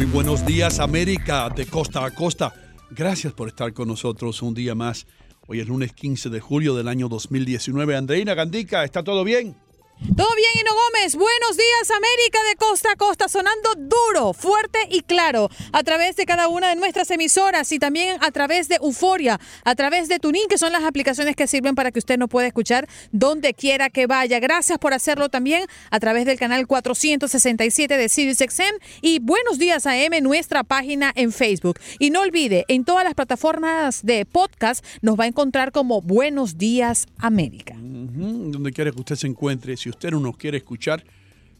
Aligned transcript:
Muy 0.00 0.08
buenos 0.08 0.46
días 0.46 0.80
América 0.80 1.50
de 1.50 1.66
costa 1.66 2.02
a 2.06 2.10
costa. 2.10 2.54
Gracias 2.90 3.34
por 3.34 3.48
estar 3.48 3.74
con 3.74 3.86
nosotros 3.86 4.40
un 4.40 4.54
día 4.54 4.74
más. 4.74 5.06
Hoy 5.46 5.60
es 5.60 5.68
lunes 5.68 5.92
15 5.92 6.30
de 6.30 6.40
julio 6.40 6.74
del 6.74 6.88
año 6.88 7.10
2019. 7.10 7.94
Andreina 7.94 8.32
Gandica, 8.32 8.82
¿está 8.82 9.04
todo 9.04 9.24
bien? 9.24 9.54
Todo 10.00 10.34
bien, 10.34 10.50
Hino 10.58 10.70
Gómez. 10.72 11.14
Buenos 11.14 11.58
días, 11.58 11.90
América 11.90 12.38
de 12.48 12.56
costa 12.56 12.92
a 12.92 12.96
costa, 12.96 13.28
sonando 13.28 13.74
duro, 13.76 14.32
fuerte 14.32 14.78
y 14.90 15.02
claro, 15.02 15.50
a 15.72 15.82
través 15.82 16.16
de 16.16 16.24
cada 16.24 16.48
una 16.48 16.70
de 16.70 16.76
nuestras 16.76 17.10
emisoras 17.10 17.70
y 17.70 17.78
también 17.78 18.16
a 18.22 18.30
través 18.30 18.68
de 18.68 18.76
Euforia, 18.76 19.38
a 19.62 19.74
través 19.74 20.08
de 20.08 20.18
Tuning, 20.18 20.48
que 20.48 20.56
son 20.56 20.72
las 20.72 20.84
aplicaciones 20.84 21.36
que 21.36 21.46
sirven 21.46 21.74
para 21.74 21.92
que 21.92 21.98
usted 21.98 22.16
nos 22.16 22.30
pueda 22.30 22.46
escuchar 22.46 22.88
donde 23.12 23.52
quiera 23.52 23.90
que 23.90 24.06
vaya. 24.06 24.40
Gracias 24.40 24.78
por 24.78 24.94
hacerlo 24.94 25.28
también 25.28 25.66
a 25.90 26.00
través 26.00 26.24
del 26.24 26.38
canal 26.38 26.66
467 26.66 27.98
de 27.98 28.08
SiriusXM 28.08 28.80
y 29.02 29.18
Buenos 29.18 29.58
Días 29.58 29.86
AM, 29.86 30.22
nuestra 30.22 30.64
página 30.64 31.12
en 31.14 31.30
Facebook. 31.30 31.78
Y 31.98 32.08
no 32.08 32.22
olvide, 32.22 32.64
en 32.68 32.86
todas 32.86 33.04
las 33.04 33.14
plataformas 33.14 34.02
de 34.02 34.24
podcast 34.24 34.82
nos 35.02 35.20
va 35.20 35.24
a 35.24 35.28
encontrar 35.28 35.72
como 35.72 36.00
Buenos 36.00 36.56
Días 36.56 37.06
América. 37.18 37.76
Donde 38.12 38.72
quiera 38.72 38.90
que 38.90 38.98
usted 38.98 39.16
se 39.16 39.26
encuentre, 39.26 39.76
si 39.76 39.88
usted 39.88 40.10
no 40.10 40.20
nos 40.20 40.36
quiere 40.36 40.58
escuchar, 40.58 41.04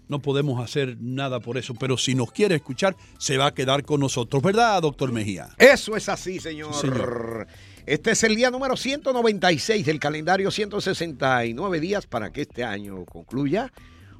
no 0.08 0.20
podemos 0.20 0.62
hacer 0.62 0.96
nada 1.00 1.38
por 1.40 1.56
eso, 1.56 1.74
pero 1.74 1.96
si 1.96 2.14
nos 2.14 2.32
quiere 2.32 2.56
escuchar, 2.56 2.96
se 3.18 3.38
va 3.38 3.46
a 3.46 3.54
quedar 3.54 3.84
con 3.84 4.00
nosotros, 4.00 4.42
¿verdad, 4.42 4.82
doctor 4.82 5.12
Mejía? 5.12 5.50
Eso 5.56 5.96
es 5.96 6.08
así, 6.08 6.40
señor. 6.40 6.74
Sí, 6.74 6.88
señor. 6.88 7.46
Este 7.86 8.10
es 8.10 8.22
el 8.24 8.36
día 8.36 8.50
número 8.50 8.76
196 8.76 9.86
del 9.86 10.00
calendario 10.00 10.50
169 10.50 11.80
días 11.80 12.06
para 12.06 12.32
que 12.32 12.42
este 12.42 12.64
año 12.64 13.04
concluya. 13.04 13.72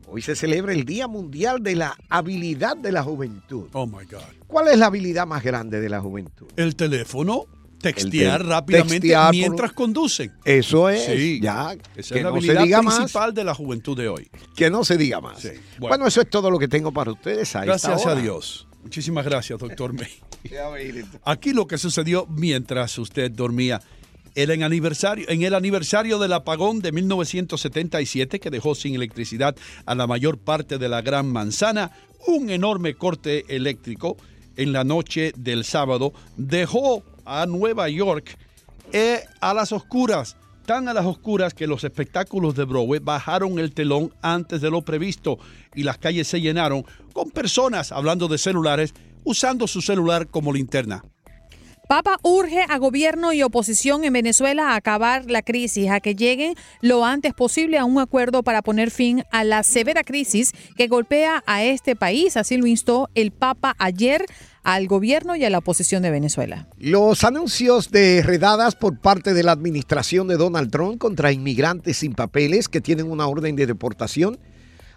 Hoy 0.07 0.23
se 0.23 0.35
celebra 0.35 0.73
el 0.73 0.85
Día 0.85 1.07
Mundial 1.07 1.63
de 1.63 1.77
la 1.77 1.97
Habilidad 2.09 2.77
de 2.77 2.91
la 2.91 3.03
Juventud. 3.03 3.69
Oh 3.73 3.87
my 3.87 4.05
God. 4.07 4.23
¿Cuál 4.47 4.69
es 4.69 4.79
la 4.79 4.87
habilidad 4.87 5.25
más 5.27 5.45
grande 5.45 5.81
de 5.81 5.89
la 5.89 6.01
juventud? 6.01 6.49
El 6.57 6.75
teléfono, 6.75 7.45
textear 7.81 8.41
El 8.43 8.47
rápidamente 8.47 9.01
textear 9.01 9.27
por- 9.27 9.35
mientras 9.35 9.73
conducen. 9.73 10.33
Eso 10.45 10.89
es, 10.89 11.05
Sí, 11.05 11.41
ya, 11.43 11.73
Esa 11.97 12.15
que 12.15 12.21
es 12.21 12.25
la 12.25 12.31
no 12.31 12.41
se 12.41 12.55
diga 12.55 12.83
más, 12.83 12.97
principal 12.97 13.35
de 13.35 13.45
la 13.45 13.55
juventud 13.55 13.97
de 13.97 14.09
hoy. 14.09 14.29
que 14.55 14.71
no 14.71 14.85
se 14.85 14.97
diga 14.97 15.21
más. 15.21 15.41
Sí, 15.41 15.49
bueno. 15.79 15.89
bueno. 15.97 16.07
eso 16.07 16.21
es 16.21 16.31
todo 16.31 16.51
lo 16.51 16.59
que 16.59 16.69
tengo 16.69 16.93
para 16.93 17.13
ustedes. 17.13 17.55
a 17.57 17.61
esta 17.65 17.89
Gracias 17.89 18.07
a. 18.07 18.15
Dios. 18.15 18.67
Muchísimas 18.83 19.25
gracias, 19.25 19.59
doctor 19.59 19.93
May. 19.93 20.09
Aquí 21.25 21.53
lo 21.53 21.67
que 21.67 21.79
sucedió 21.79 22.27
mientras 22.27 22.99
usted 22.99 23.31
dormía. 23.31 23.81
Era 24.37 24.55
en, 24.55 24.63
aniversario, 24.63 25.27
en 25.29 25.43
el 25.43 25.55
aniversario 25.55 26.19
del 26.21 26.33
apagón 26.33 26.81
de 26.81 26.93
1977 26.93 28.39
que 28.39 28.51
dejó 28.51 28.75
sin 28.77 28.95
electricidad 28.95 29.57
a 29.87 29.95
la 29.97 30.07
mayor 30.07 30.39
parte 30.39 30.79
de 30.79 30.89
la 30.89 31.03
Gran 31.03 31.31
Manzana, 31.31 31.91
un 32.29 32.49
enorme 32.49 32.95
corte 32.95 33.45
eléctrico 33.49 34.17
en 34.57 34.73
la 34.73 34.85
noche 34.85 35.33
del 35.37 35.65
sábado 35.65 36.13
dejó 36.37 37.03
a 37.31 37.47
Nueva 37.47 37.89
York 37.89 38.37
eh, 38.93 39.25
a 39.41 39.55
las 39.55 39.71
oscuras, 39.71 40.37
tan 40.67 40.89
a 40.89 40.95
las 40.95 41.07
oscuras 41.07 41.55
que 41.55 41.69
los 41.69 41.85
espectáculos 41.85 42.57
de 42.57 42.65
Broadway 42.65 43.01
bajaron 43.01 43.61
el 43.61 43.73
telón 43.73 44.13
antes 44.21 44.61
de 44.61 44.71
lo 44.71 44.83
previsto 44.83 45.39
y 45.75 45.85
las 45.85 45.99
calles 45.99 46.27
se 46.27 46.41
llenaron 46.41 46.85
con 47.13 47.31
personas 47.31 47.93
hablando 47.93 48.27
de 48.27 48.39
celulares 48.39 48.95
usando 49.23 49.69
su 49.69 49.81
celular 49.81 50.27
como 50.27 50.53
linterna. 50.53 51.05
Papa 51.91 52.21
urge 52.23 52.65
a 52.69 52.79
gobierno 52.79 53.33
y 53.33 53.43
oposición 53.43 54.05
en 54.05 54.13
Venezuela 54.13 54.71
a 54.71 54.77
acabar 54.77 55.29
la 55.29 55.43
crisis, 55.43 55.91
a 55.91 55.99
que 55.99 56.15
lleguen 56.15 56.55
lo 56.81 57.05
antes 57.05 57.35
posible 57.35 57.79
a 57.79 57.85
un 57.85 57.99
acuerdo 57.99 58.45
para 58.45 58.63
poner 58.63 58.93
fin 58.93 59.25
a 59.33 59.43
la 59.43 59.65
severa 59.65 60.05
crisis 60.05 60.53
que 60.77 60.87
golpea 60.87 61.43
a 61.49 61.65
este 61.65 61.97
país. 61.97 62.37
Así 62.37 62.57
lo 62.59 62.69
instó 62.69 63.09
el 63.17 63.33
Papa 63.33 63.75
ayer 63.81 64.25
al 64.63 64.87
gobierno 64.87 65.35
y 65.35 65.45
a 65.45 65.51
la 65.51 65.59
oposición 65.59 66.05
de 66.05 66.13
Venezuela. 66.13 66.69
Los 66.79 67.25
anuncios 67.25 67.91
de 67.91 68.23
redadas 68.23 68.77
por 68.77 69.01
parte 69.01 69.35
de 69.35 69.43
la 69.43 69.51
administración 69.51 70.29
de 70.29 70.37
Donald 70.37 70.71
Trump 70.71 70.99
contra 70.99 71.33
inmigrantes 71.33 71.97
sin 71.97 72.15
papeles 72.15 72.69
que 72.69 72.81
tienen 72.81 73.11
una 73.11 73.27
orden 73.27 73.57
de 73.57 73.67
deportación 73.67 74.39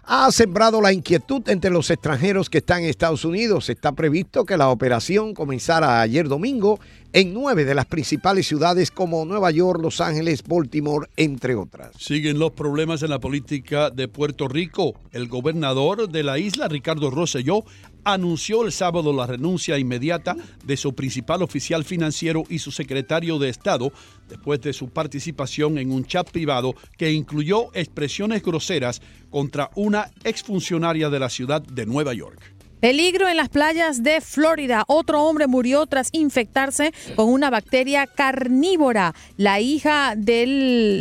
ha 0.06 0.30
sembrado 0.30 0.80
la 0.80 0.92
inquietud 0.92 1.48
entre 1.48 1.70
los 1.70 1.90
extranjeros 1.90 2.50
que 2.50 2.58
están 2.58 2.82
en 2.82 2.90
Estados 2.90 3.24
Unidos. 3.24 3.70
Está 3.70 3.92
previsto 3.92 4.44
que 4.44 4.56
la 4.56 4.68
operación 4.68 5.34
comenzara 5.34 6.00
ayer 6.00 6.28
domingo 6.28 6.78
en 7.14 7.32
nueve 7.32 7.64
de 7.64 7.76
las 7.76 7.86
principales 7.86 8.48
ciudades 8.48 8.90
como 8.90 9.24
Nueva 9.24 9.52
York, 9.52 9.80
Los 9.80 10.00
Ángeles, 10.00 10.42
Baltimore, 10.42 11.08
entre 11.16 11.54
otras. 11.54 11.92
Siguen 11.96 12.40
los 12.40 12.50
problemas 12.50 13.04
en 13.04 13.10
la 13.10 13.20
política 13.20 13.90
de 13.90 14.08
Puerto 14.08 14.48
Rico. 14.48 14.94
El 15.12 15.28
gobernador 15.28 16.08
de 16.08 16.24
la 16.24 16.40
isla, 16.40 16.66
Ricardo 16.66 17.12
Rosselló, 17.12 17.64
anunció 18.02 18.64
el 18.64 18.72
sábado 18.72 19.12
la 19.12 19.28
renuncia 19.28 19.78
inmediata 19.78 20.36
de 20.64 20.76
su 20.76 20.92
principal 20.96 21.42
oficial 21.42 21.84
financiero 21.84 22.42
y 22.48 22.58
su 22.58 22.72
secretario 22.72 23.38
de 23.38 23.48
Estado 23.48 23.92
después 24.28 24.60
de 24.62 24.72
su 24.72 24.88
participación 24.88 25.78
en 25.78 25.92
un 25.92 26.04
chat 26.04 26.28
privado 26.28 26.74
que 26.98 27.12
incluyó 27.12 27.72
expresiones 27.74 28.42
groseras 28.42 29.00
contra 29.30 29.70
una 29.76 30.10
exfuncionaria 30.24 31.08
de 31.10 31.20
la 31.20 31.28
ciudad 31.28 31.62
de 31.62 31.86
Nueva 31.86 32.12
York. 32.12 32.54
Peligro 32.84 33.30
en 33.30 33.38
las 33.38 33.48
playas 33.48 34.02
de 34.02 34.20
Florida. 34.20 34.84
Otro 34.88 35.22
hombre 35.22 35.46
murió 35.46 35.86
tras 35.86 36.10
infectarse 36.12 36.92
con 37.16 37.30
una 37.30 37.48
bacteria 37.48 38.06
carnívora. 38.06 39.14
La 39.38 39.58
hija 39.58 40.12
de 40.18 40.44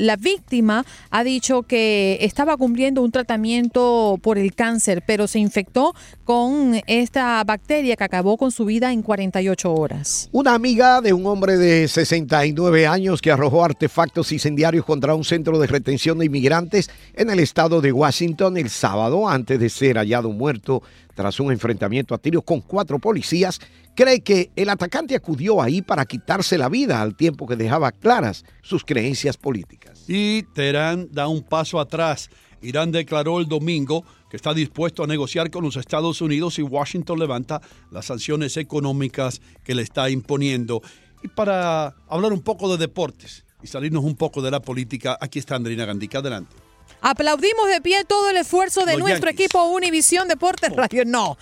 la 0.06 0.16
víctima 0.16 0.86
ha 1.10 1.26
dicho 1.26 1.64
que 1.64 2.20
estaba 2.22 2.56
cumpliendo 2.56 3.02
un 3.02 3.12
tratamiento 3.12 4.18
por 4.24 4.38
el 4.38 4.56
cáncer, 4.56 5.04
pero 5.06 5.28
se 5.28 5.40
infectó 5.40 5.94
con 6.24 6.80
esta 6.88 7.44
bacteria 7.44 7.98
que 7.98 8.04
acabó 8.06 8.38
con 8.38 8.52
su 8.52 8.64
vida 8.64 8.94
en 8.94 9.02
48 9.02 9.74
horas. 9.74 10.30
Una 10.32 10.54
amiga 10.54 11.02
de 11.02 11.12
un 11.12 11.26
hombre 11.26 11.58
de 11.58 11.90
69 11.90 12.88
años 12.88 13.22
que 13.22 13.30
arrojó 13.30 13.66
artefactos 13.66 14.32
incendiarios 14.32 14.86
contra 14.86 15.16
un 15.16 15.26
centro 15.26 15.60
de 15.60 15.68
retención 15.68 16.18
de 16.20 16.28
inmigrantes 16.28 16.90
en 17.14 17.30
el 17.30 17.42
estado 17.42 17.82
de 17.82 17.92
Washington 17.92 18.56
el 18.56 18.70
sábado 18.70 19.28
antes 19.28 19.60
de 19.60 19.70
ser 19.70 19.98
hallado 19.98 20.32
muerto 20.32 20.82
tras 21.14 21.40
un 21.40 21.52
enfrentamiento 21.52 22.16
a 22.16 22.18
tiros 22.18 22.44
con 22.44 22.62
cuatro 22.62 23.00
policías, 23.00 23.60
cree 23.96 24.22
que 24.22 24.52
el 24.56 24.70
atacante 24.70 25.16
acudió 25.16 25.62
ahí 25.62 25.82
para 25.82 26.06
quitarse 26.06 26.58
la 26.58 26.70
vida 26.70 27.02
al 27.02 27.16
tiempo 27.16 27.48
que 27.48 27.56
dejaba 27.56 27.92
claras 27.92 28.46
sus 28.62 28.84
creencias 28.84 29.38
políticas. 29.38 30.04
Y 30.08 30.44
Teherán 30.54 31.10
da 31.12 31.28
un 31.28 31.44
paso 31.44 31.80
atrás. 31.80 32.30
Irán 32.62 32.92
declaró 32.92 33.40
el 33.40 33.48
domingo 33.48 34.06
que 34.30 34.38
está 34.38 34.54
dispuesto 34.54 35.04
a 35.04 35.08
negociar 35.08 35.52
con 35.52 35.64
los 35.64 35.76
Estados 35.76 36.22
Unidos 36.22 36.58
y 36.58 36.64
Washington 36.64 37.20
levanta 37.20 37.62
las 37.92 38.06
sanciones 38.06 38.58
económicas 38.58 39.42
que 39.64 39.76
le 39.76 39.84
está 39.84 40.10
imponiendo. 40.10 40.82
Y 41.22 41.28
para 41.28 41.96
hablar 42.08 42.34
un 42.34 42.42
poco 42.42 42.72
de 42.72 42.78
deportes 42.78 43.46
y 43.62 43.68
salirnos 43.68 44.04
un 44.04 44.16
poco 44.16 44.42
de 44.42 44.52
la 44.52 44.62
política, 44.62 45.18
aquí 45.22 45.40
está 45.40 45.56
Andrina 45.56 45.86
Gandica. 45.86 46.20
Adelante. 46.20 46.63
Aplaudimos 47.02 47.68
de 47.68 47.82
pie 47.82 48.06
todo 48.06 48.30
el 48.30 48.38
esfuerzo 48.38 48.86
de 48.86 48.94
Los 48.94 49.02
nuestro 49.02 49.30
Yankees. 49.30 49.46
equipo 49.46 49.64
Univisión 49.66 50.28
Deportes 50.28 50.74
Radio. 50.74 51.04
No. 51.06 51.38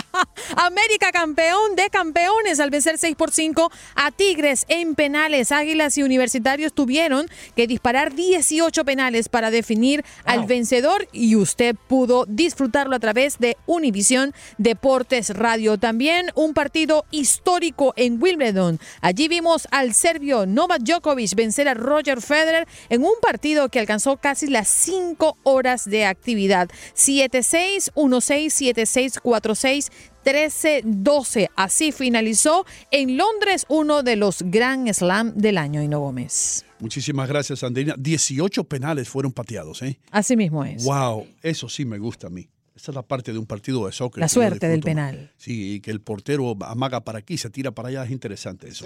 América 0.56 1.12
campeón 1.12 1.76
de 1.76 1.90
campeones 1.90 2.60
al 2.60 2.70
vencer 2.70 2.98
6 2.98 3.14
por 3.16 3.30
5 3.30 3.70
a 3.94 4.10
Tigres 4.10 4.64
en 4.68 4.94
penales. 4.94 5.52
Águilas 5.52 5.96
y 5.98 6.02
Universitarios 6.02 6.72
tuvieron 6.72 7.28
que 7.54 7.66
disparar 7.66 8.14
18 8.14 8.84
penales 8.84 9.28
para 9.28 9.50
definir 9.50 10.04
al 10.24 10.46
vencedor 10.46 11.08
y 11.12 11.36
usted 11.36 11.76
pudo 11.86 12.24
disfrutarlo 12.26 12.96
a 12.96 13.00
través 13.00 13.38
de 13.38 13.56
Univisión 13.66 14.34
Deportes 14.58 15.30
Radio. 15.30 15.78
También 15.78 16.30
un 16.34 16.54
partido 16.54 17.04
histórico 17.10 17.92
en 17.96 18.20
Wimbledon. 18.20 18.80
Allí 19.00 19.28
vimos 19.28 19.68
al 19.70 19.94
serbio 19.94 20.46
Novak 20.46 20.82
Djokovic 20.82 21.34
vencer 21.34 21.68
a 21.68 21.74
Roger 21.74 22.20
Federer 22.20 22.66
en 22.88 23.04
un 23.04 23.14
partido 23.20 23.68
que 23.68 23.78
alcanzó 23.78 24.16
casi 24.16 24.46
las 24.48 24.68
5 24.76 25.38
horas 25.44 25.84
de 25.88 26.04
actividad. 26.04 26.68
7-6, 26.94 27.92
1-6, 27.94 28.74
7-6, 28.74 29.20
4-6. 29.22 29.88
13-12. 30.24 31.50
Así 31.54 31.92
finalizó 31.92 32.66
en 32.90 33.16
Londres 33.16 33.64
uno 33.68 34.02
de 34.02 34.16
los 34.16 34.42
Grand 34.42 34.92
Slam 34.92 35.32
del 35.36 35.56
año, 35.56 35.80
Hino 35.82 36.00
Gómez. 36.00 36.64
Muchísimas 36.80 37.28
gracias, 37.28 37.62
Andrina. 37.62 37.94
18 37.96 38.64
penales 38.64 39.08
fueron 39.08 39.32
pateados, 39.32 39.82
¿eh? 39.82 39.98
Así 40.10 40.36
mismo 40.36 40.64
es. 40.64 40.84
Wow, 40.84 41.26
eso 41.42 41.68
sí 41.68 41.84
me 41.84 41.98
gusta 41.98 42.26
a 42.26 42.30
mí. 42.30 42.48
Esa 42.74 42.90
es 42.90 42.94
la 42.96 43.02
parte 43.02 43.32
de 43.32 43.38
un 43.38 43.46
partido 43.46 43.86
de 43.86 43.92
soccer. 43.92 44.20
La 44.20 44.28
suerte 44.28 44.68
del 44.68 44.80
penal. 44.82 45.32
Sí, 45.38 45.74
y 45.74 45.80
que 45.80 45.90
el 45.92 46.00
portero 46.00 46.56
amaga 46.62 47.02
para 47.04 47.20
aquí, 47.20 47.38
se 47.38 47.48
tira 47.48 47.70
para 47.70 47.88
allá, 47.88 48.04
es 48.04 48.10
interesante 48.10 48.68
eso. 48.68 48.84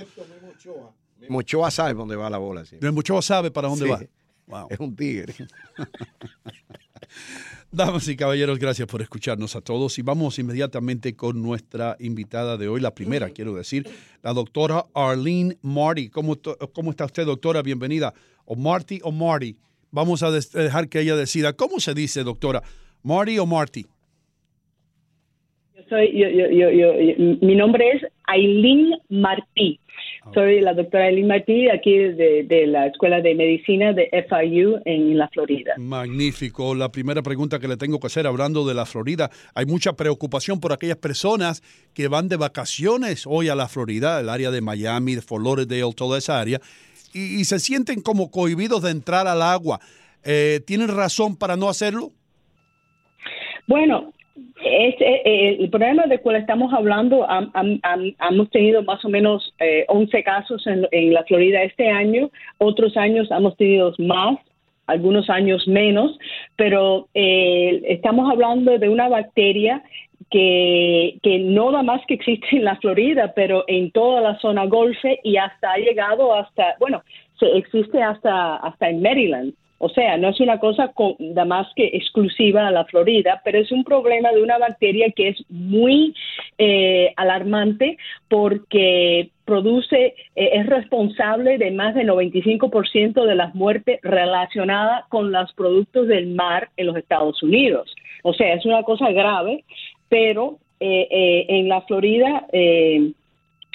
Mochoa 1.29 1.71
sabe 1.71 1.95
dónde 1.95 2.17
va 2.17 2.31
la 2.31 2.39
bola. 2.39 2.65
sí. 2.65 2.77
De 2.81 2.91
mucho 2.91 3.21
sabe 3.23 3.51
para 3.51 3.69
dónde 3.69 3.85
Sí. 3.87 3.91
va. 3.91 4.01
Wow. 4.50 4.67
Es 4.70 4.81
un 4.81 4.97
tigre. 4.97 5.32
Damas 7.73 8.08
y 8.08 8.17
caballeros, 8.17 8.58
gracias 8.58 8.88
por 8.88 9.00
escucharnos 9.00 9.55
a 9.55 9.61
todos 9.61 9.99
y 9.99 10.02
vamos 10.02 10.38
inmediatamente 10.38 11.14
con 11.14 11.41
nuestra 11.41 11.97
invitada 12.00 12.56
de 12.56 12.69
hoy, 12.69 12.81
la 12.81 12.94
primera, 12.94 13.31
quiero 13.31 13.55
decir, 13.55 13.88
la 14.23 14.32
doctora 14.32 14.87
Arlene 14.93 15.56
Marty. 15.62 16.08
¿Cómo, 16.08 16.37
cómo 16.73 16.91
está 16.91 17.05
usted, 17.05 17.25
doctora? 17.26 17.62
Bienvenida. 17.62 18.12
O 18.44 18.56
Marty 18.56 18.99
o 19.05 19.12
Marty. 19.12 19.56
Vamos 19.93 20.23
a 20.23 20.31
dejar 20.32 20.88
que 20.88 21.00
ella 21.00 21.14
decida. 21.17 21.52
¿Cómo 21.52 21.79
se 21.81 21.94
dice, 21.94 22.25
doctora? 22.25 22.62
¿Marty 23.02 23.38
o 23.38 23.47
Marty? 23.47 23.87
soy, 25.88 26.12
yo, 26.17 26.29
yo, 26.29 26.49
yo, 26.50 26.70
yo- 26.70 27.37
mi 27.47 27.56
nombre 27.56 27.85
es 27.91 28.02
Aileen 28.26 28.91
Martí. 29.08 29.81
Soy 30.35 30.61
la 30.61 30.75
doctora 30.75 31.07
Aileen 31.07 31.27
Martí 31.27 31.69
aquí 31.69 31.97
de, 31.97 32.45
de 32.45 32.67
la 32.67 32.87
Escuela 32.87 33.21
de 33.21 33.35
Medicina 33.35 33.93
de 33.93 34.11
FIU 34.29 34.81
en 34.85 35.17
la 35.17 35.29
Florida. 35.29 35.75
Magnífico. 35.79 36.75
La 36.75 36.93
primera 36.93 37.23
pregunta 37.23 37.59
que 37.59 37.67
le 37.67 37.77
tengo 37.77 37.99
que 37.99 38.07
hacer 38.07 38.27
hablando 38.27 38.67
de 38.67 38.75
la 38.75 38.85
Florida, 38.85 39.31
hay 39.55 39.67
mucha 39.67 39.95
preocupación 39.95 40.61
por 40.61 40.73
aquellas 40.73 40.99
personas 40.99 41.63
que 41.95 42.09
van 42.09 42.29
de 42.29 42.37
vacaciones 42.37 43.25
hoy 43.27 43.49
a 43.49 43.55
la 43.55 43.69
Florida, 43.69 44.21
el 44.21 44.29
área 44.29 44.51
de 44.51 44.61
Miami, 44.61 45.15
de 45.15 45.23
Fort 45.23 45.43
Lauderdale, 45.43 45.95
toda 45.97 46.19
esa 46.19 46.39
área, 46.39 46.61
y, 47.15 47.41
y 47.41 47.45
se 47.45 47.59
sienten 47.59 48.03
como 48.03 48.31
cohibidos 48.31 48.83
de 48.83 48.91
entrar 48.91 49.27
al 49.27 49.43
agua. 49.43 49.81
Eh, 50.23 50.61
¿Tienen 50.67 50.89
razón 50.89 51.37
para 51.37 51.57
no 51.57 51.69
hacerlo? 51.69 52.13
Bueno, 53.67 54.13
es, 54.65 54.94
eh, 55.00 55.56
el 55.61 55.71
problema 55.71 56.06
del 56.06 56.21
cual 56.21 56.37
estamos 56.37 56.73
hablando, 56.73 57.27
hemos 57.55 58.50
tenido 58.50 58.82
más 58.82 59.05
o 59.05 59.09
menos 59.09 59.55
eh, 59.59 59.85
11 59.88 60.23
casos 60.23 60.67
en, 60.67 60.87
en 60.93 61.12
la 61.12 61.25
Florida 61.25 61.62
este 61.62 61.88
año, 61.91 62.31
otros 62.59 62.97
años 62.97 63.29
hemos 63.31 63.56
tenido 63.56 63.93
más, 63.99 64.38
algunos 64.87 65.31
años 65.31 65.67
menos, 65.69 66.19
pero 66.56 67.09
eh, 67.15 67.81
estamos 67.87 68.31
hablando 68.31 68.77
de 68.77 68.88
una 68.88 69.09
bacteria 69.09 69.82
que, 70.31 71.19
que 71.23 71.38
no 71.38 71.71
nada 71.71 71.83
más 71.83 72.03
que 72.06 72.15
existe 72.15 72.47
en 72.53 72.65
la 72.65 72.76
Florida, 72.76 73.33
pero 73.35 73.65
en 73.67 73.91
toda 73.91 74.21
la 74.21 74.38
zona 74.38 74.67
golfe 74.67 75.21
y 75.23 75.37
hasta 75.37 75.73
ha 75.73 75.79
llegado 75.79 76.35
hasta, 76.35 76.76
bueno, 76.79 77.03
se 77.38 77.56
existe 77.56 78.03
hasta, 78.03 78.56
hasta 78.56 78.91
en 78.91 79.03
Maryland. 79.03 79.55
O 79.82 79.88
sea, 79.88 80.19
no 80.19 80.29
es 80.29 80.38
una 80.41 80.61
cosa 80.61 80.93
nada 81.19 81.47
más 81.47 81.67
que 81.75 81.87
exclusiva 81.94 82.69
a 82.69 82.71
la 82.71 82.85
Florida, 82.85 83.41
pero 83.43 83.59
es 83.59 83.73
un 83.73 83.82
problema 83.82 84.31
de 84.31 84.43
una 84.43 84.59
bacteria 84.59 85.11
que 85.11 85.29
es 85.29 85.43
muy 85.49 86.15
eh, 86.59 87.15
alarmante 87.17 87.97
porque 88.29 89.31
produce, 89.47 90.15
eh, 90.37 90.50
es 90.53 90.67
responsable 90.67 91.56
de 91.56 91.71
más 91.71 91.94
del 91.94 92.11
95% 92.11 93.25
de 93.25 93.35
las 93.35 93.55
muertes 93.55 94.00
relacionadas 94.03 95.06
con 95.09 95.32
los 95.32 95.50
productos 95.55 96.09
del 96.09 96.26
mar 96.26 96.69
en 96.76 96.87
los 96.87 96.97
Estados 96.97 97.43
Unidos. 97.43 97.94
O 98.23 98.35
sea, 98.35 98.53
es 98.53 98.67
una 98.67 98.83
cosa 98.83 99.11
grave, 99.12 99.65
pero 100.11 100.59
eh, 100.79 101.09
eh, 101.11 101.47
en 101.49 101.71
la 101.71 101.81
Florida 101.83 102.47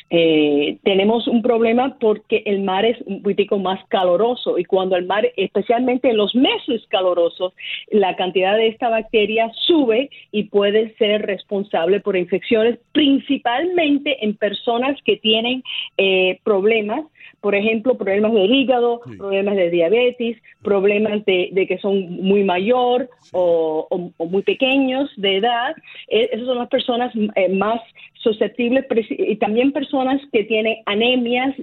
eh, 0.09 0.77
tenemos 0.83 1.27
un 1.27 1.41
problema 1.41 1.97
porque 1.99 2.43
el 2.45 2.61
mar 2.61 2.85
es 2.85 2.97
un 3.05 3.23
poquitico 3.23 3.57
más 3.57 3.83
caloroso 3.87 4.59
y 4.59 4.65
cuando 4.65 4.95
el 4.95 5.05
mar, 5.05 5.27
especialmente 5.35 6.09
en 6.09 6.17
los 6.17 6.35
meses 6.35 6.83
calurosos, 6.89 7.53
la 7.89 8.15
cantidad 8.15 8.55
de 8.55 8.67
esta 8.67 8.89
bacteria 8.89 9.51
sube 9.65 10.09
y 10.31 10.43
puede 10.43 10.95
ser 10.97 11.23
responsable 11.23 12.01
por 12.01 12.15
infecciones, 12.15 12.77
principalmente 12.91 14.23
en 14.23 14.35
personas 14.35 15.01
que 15.03 15.17
tienen 15.17 15.63
eh, 15.97 16.39
problemas, 16.43 17.05
por 17.45 17.53
ejemplo, 17.53 17.95
problemas 17.95 18.33
del 18.33 18.51
hígado, 18.55 19.01
problemas 19.19 19.55
de 19.55 19.69
diabetes, 19.69 20.35
problemas 20.63 21.23
de, 21.25 21.49
de 21.51 21.67
que 21.67 21.77
son 21.77 21.95
muy 22.29 22.43
mayor 22.43 23.07
o, 23.33 23.87
o- 23.91 24.11
o 24.17 24.25
muy 24.25 24.41
pequeños 24.41 25.11
de 25.15 25.37
edad. 25.37 25.75
Eh, 26.07 26.27
esas 26.33 26.47
son 26.47 26.57
las 26.57 26.69
personas 26.69 27.13
eh, 27.35 27.49
más 27.49 27.79
susceptibles 28.15 28.85
y 29.09 29.35
también 29.35 29.71
personas 29.71 30.19
que 30.33 30.43
tienen 30.45 30.77
anemias 30.87 31.53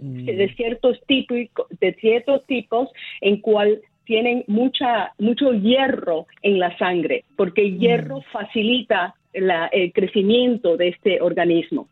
de 0.40 0.46
ciertos 0.54 1.00
tipos 1.08 1.36
de 1.80 1.94
ciertos 1.94 2.46
tipos 2.46 2.88
en 3.20 3.38
cual 3.38 3.80
tienen 4.04 4.44
mucha 4.46 5.12
mucho 5.18 5.52
hierro 5.52 6.26
en 6.42 6.60
la 6.60 6.70
sangre 6.78 7.24
porque 7.36 7.62
el 7.62 7.78
hierro 7.80 8.20
facilita 8.30 9.16
la- 9.34 9.66
el 9.72 9.92
crecimiento 9.92 10.76
de 10.76 10.88
este 10.94 11.20
organismo. 11.20 11.88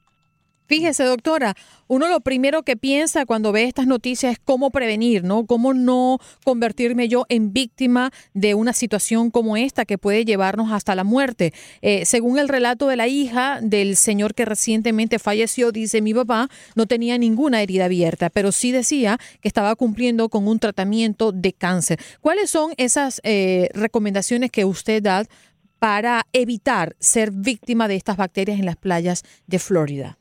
Fíjese, 0.71 1.03
doctora, 1.03 1.57
uno 1.89 2.09
lo 2.09 2.21
primero 2.21 2.63
que 2.63 2.77
piensa 2.77 3.27
cuando 3.27 3.51
ve 3.51 3.65
estas 3.65 3.89
noticias 3.89 4.35
es 4.35 4.39
cómo 4.39 4.71
prevenir, 4.71 5.25
¿no? 5.25 5.45
Cómo 5.45 5.75
no 5.75 6.21
convertirme 6.45 7.09
yo 7.09 7.27
en 7.29 7.53
víctima 7.53 8.13
de 8.35 8.55
una 8.55 8.73
situación 8.73 9.33
como 9.33 9.57
esta 9.57 9.85
que 9.85 9.99
puede 9.99 10.25
llevarnos 10.25 10.71
hasta 10.71 10.95
la 10.95 11.03
muerte. 11.03 11.53
Eh, 11.83 12.05
según 12.05 12.39
el 12.39 12.49
relato 12.49 12.87
de 12.87 12.95
la 12.95 13.09
hija 13.09 13.59
del 13.61 13.97
señor 13.97 14.33
que 14.33 14.45
recientemente 14.45 15.19
falleció, 15.19 15.73
dice 15.73 16.03
mi 16.03 16.15
papá 16.15 16.49
no 16.77 16.87
tenía 16.87 17.19
ninguna 17.19 17.63
herida 17.63 17.87
abierta, 17.87 18.31
pero 18.31 18.53
sí 18.53 18.71
decía 18.71 19.19
que 19.41 19.49
estaba 19.49 19.75
cumpliendo 19.75 20.29
con 20.29 20.47
un 20.47 20.61
tratamiento 20.61 21.33
de 21.33 21.53
cáncer. 21.53 21.99
¿Cuáles 22.21 22.49
son 22.49 22.75
esas 22.77 23.21
eh, 23.25 23.71
recomendaciones 23.75 24.53
que 24.53 24.65
usted 24.65 25.03
da 25.03 25.25
para 25.81 26.29
evitar 26.33 26.95
ser 27.01 27.33
víctima 27.33 27.89
de 27.89 27.97
estas 27.97 28.17
bacterias 28.17 28.61
en 28.61 28.67
las 28.67 28.77
playas 28.77 29.25
de 29.49 29.59
Florida? 29.59 30.20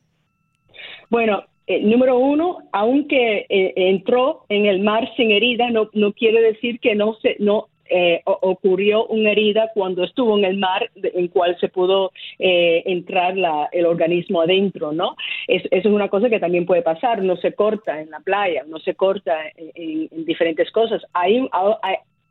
Bueno, 1.09 1.43
eh, 1.67 1.81
número 1.81 2.17
uno, 2.17 2.59
aunque 2.71 3.45
eh, 3.49 3.73
entró 3.75 4.45
en 4.49 4.65
el 4.65 4.79
mar 4.79 5.09
sin 5.15 5.31
herida, 5.31 5.69
no, 5.69 5.89
no 5.93 6.13
quiere 6.13 6.41
decir 6.41 6.79
que 6.79 6.95
no 6.95 7.13
se 7.21 7.35
no 7.39 7.67
eh, 7.91 8.21
ocurrió 8.25 9.07
una 9.07 9.31
herida 9.31 9.71
cuando 9.73 10.03
estuvo 10.03 10.37
en 10.37 10.45
el 10.45 10.57
mar 10.57 10.91
en 11.01 11.27
cual 11.27 11.57
se 11.59 11.69
pudo 11.69 12.11
eh, 12.37 12.83
entrar 12.85 13.35
la- 13.35 13.67
el 13.71 13.87
organismo 13.87 14.41
adentro, 14.41 14.91
¿no? 14.91 15.15
Es- 15.47 15.65
eso 15.71 15.89
es 15.89 15.93
una 15.95 16.07
cosa 16.07 16.29
que 16.29 16.39
también 16.39 16.67
puede 16.67 16.83
pasar. 16.83 17.23
No 17.23 17.35
se 17.37 17.53
corta 17.53 17.99
en 17.99 18.11
la 18.11 18.19
playa, 18.19 18.63
no 18.67 18.77
se 18.77 18.93
corta 18.93 19.35
en, 19.57 19.71
en- 19.73 20.07
en 20.11 20.25
diferentes 20.25 20.69
cosas. 20.71 21.01
Hay- 21.13 21.49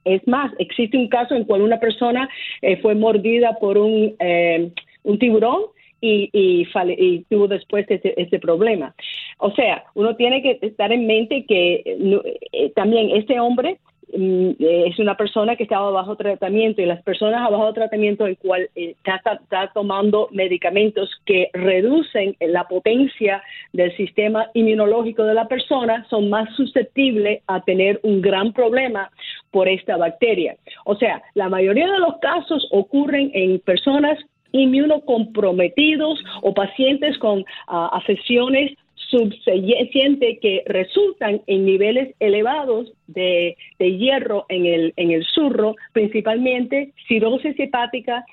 es 0.04 0.26
más, 0.28 0.52
existe 0.60 0.96
un 0.96 1.08
caso 1.08 1.34
en 1.34 1.42
cual 1.44 1.62
una 1.62 1.80
persona 1.80 2.28
eh, 2.62 2.76
fue 2.76 2.94
mordida 2.94 3.56
por 3.58 3.78
un, 3.78 4.14
eh, 4.20 4.70
un 5.02 5.18
tiburón 5.18 5.62
y, 6.00 6.30
y, 6.32 7.24
tuvo 7.28 7.48
después 7.48 7.86
ese, 7.88 8.38
problema. 8.38 8.94
O 9.38 9.50
sea, 9.52 9.84
uno 9.94 10.16
tiene 10.16 10.42
que 10.42 10.58
estar 10.62 10.92
en 10.92 11.06
mente 11.06 11.44
que 11.46 11.82
eh, 11.84 12.38
eh, 12.52 12.72
también 12.74 13.10
este 13.10 13.40
hombre 13.40 13.78
mm, 14.16 14.50
eh, 14.60 14.84
es 14.86 14.98
una 14.98 15.16
persona 15.16 15.56
que 15.56 15.64
estaba 15.64 15.90
bajo 15.90 16.16
tratamiento 16.16 16.80
y 16.80 16.86
las 16.86 17.02
personas 17.02 17.50
bajo 17.50 17.72
tratamiento 17.72 18.26
el 18.26 18.38
cual 18.38 18.70
está 18.74 19.72
tomando 19.74 20.28
medicamentos 20.30 21.10
que 21.26 21.50
reducen 21.52 22.36
la 22.40 22.68
potencia 22.68 23.42
del 23.72 23.96
sistema 23.96 24.48
inmunológico 24.54 25.24
de 25.24 25.34
la 25.34 25.48
persona 25.48 26.06
son 26.08 26.30
más 26.30 26.48
susceptibles 26.54 27.42
a 27.48 27.60
tener 27.62 27.98
un 28.02 28.22
gran 28.22 28.52
problema 28.52 29.10
por 29.50 29.68
esta 29.68 29.96
bacteria. 29.96 30.56
O 30.84 30.94
sea, 30.96 31.22
la 31.34 31.48
mayoría 31.48 31.90
de 31.90 31.98
los 31.98 32.18
casos 32.20 32.68
ocurren 32.70 33.30
en 33.34 33.58
personas 33.60 34.18
inmunocomprometidos 34.52 36.22
o 36.42 36.54
pacientes 36.54 37.18
con 37.18 37.44
ah, 37.66 37.90
afecciones 37.92 38.72
subsiguientes 39.10 40.38
que 40.40 40.62
resultan 40.66 41.40
en 41.46 41.64
niveles 41.64 42.14
elevados 42.20 42.92
de, 43.06 43.56
hierro 43.78 44.44
en 44.48 44.66
el, 44.66 44.92
en 44.96 45.10
el 45.12 45.24
surro, 45.24 45.76
principalmente 45.92 46.92
cirrosis 47.06 47.58
hepática 47.58 48.24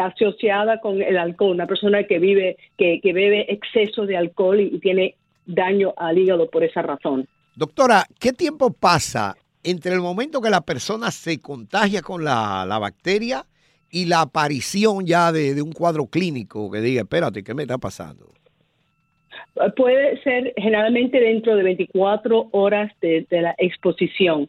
asociada 0.00 0.80
con 0.80 1.02
el 1.02 1.18
alcohol, 1.18 1.52
una 1.52 1.66
persona 1.66 2.04
que 2.04 2.18
vive, 2.18 2.56
que, 2.78 3.00
que 3.02 3.12
bebe 3.12 3.52
exceso 3.52 4.06
de 4.06 4.16
alcohol 4.16 4.60
y, 4.60 4.74
y 4.74 4.78
tiene 4.78 5.16
daño 5.44 5.92
al 5.96 6.18
hígado 6.18 6.48
por 6.48 6.64
esa 6.64 6.82
razón. 6.82 7.28
Doctora, 7.54 8.06
¿qué 8.18 8.32
tiempo 8.32 8.72
pasa 8.72 9.36
entre 9.62 9.92
el 9.92 10.00
momento 10.00 10.40
que 10.40 10.50
la 10.50 10.62
persona 10.62 11.10
se 11.10 11.40
contagia 11.40 12.00
con 12.00 12.24
la, 12.24 12.64
la 12.66 12.78
bacteria 12.78 13.44
y 13.92 14.06
la 14.06 14.22
aparición 14.22 15.06
ya 15.06 15.30
de, 15.30 15.54
de 15.54 15.62
un 15.62 15.72
cuadro 15.72 16.06
clínico 16.06 16.70
que 16.70 16.80
diga, 16.80 17.02
espérate, 17.02 17.44
¿qué 17.44 17.54
me 17.54 17.62
está 17.62 17.78
pasando? 17.78 18.26
Puede 19.76 20.20
ser 20.22 20.54
generalmente 20.56 21.20
dentro 21.20 21.54
de 21.54 21.62
24 21.62 22.48
horas 22.52 22.90
de, 23.02 23.26
de 23.28 23.42
la 23.42 23.54
exposición. 23.58 24.48